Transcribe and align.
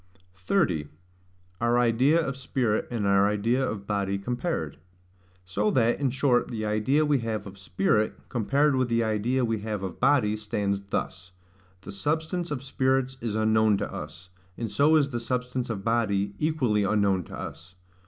30. 0.33 0.87
Our 1.61 1.77
idea 1.77 2.19
of 2.19 2.35
Spirit 2.35 2.87
and 2.89 3.05
our 3.05 3.27
idea 3.29 3.63
of 3.63 3.85
Body 3.85 4.17
compared. 4.17 4.79
So 5.45 5.69
that, 5.69 5.99
in 5.99 6.09
short, 6.09 6.47
the 6.47 6.65
idea 6.65 7.05
we 7.05 7.19
have 7.19 7.45
of 7.45 7.59
spirit, 7.59 8.15
compared 8.27 8.75
with 8.75 8.89
the 8.89 9.03
idea 9.03 9.45
we 9.45 9.59
have 9.59 9.83
of 9.83 9.99
body, 9.99 10.35
stands 10.37 10.81
thus: 10.89 11.33
the 11.81 11.91
substance 11.91 12.49
of 12.49 12.63
spirits 12.63 13.17
is 13.21 13.35
unknown 13.35 13.77
to 13.77 13.93
us; 13.93 14.31
and 14.57 14.71
so 14.71 14.95
is 14.95 15.11
the 15.11 15.19
substance 15.19 15.69
of 15.69 15.83
body 15.83 16.33
equally 16.39 16.83
unknown 16.83 17.23
to 17.25 17.37
us. 17.39 17.75